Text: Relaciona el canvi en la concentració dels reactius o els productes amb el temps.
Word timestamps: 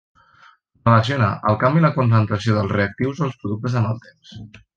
Relaciona 0.87 1.27
el 1.51 1.59
canvi 1.63 1.81
en 1.81 1.85
la 1.89 1.93
concentració 1.99 2.57
dels 2.57 2.75
reactius 2.77 3.23
o 3.23 3.27
els 3.29 3.37
productes 3.45 3.79
amb 3.83 3.93
el 3.93 4.03
temps. 4.09 4.35